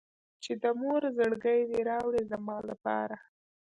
چې 0.43 0.51
د 0.63 0.65
مور 0.81 1.03
زړګی 1.17 1.59
دې 1.69 1.79
راوړي 1.89 2.21
زما 2.31 2.57
لپاره. 2.69 3.17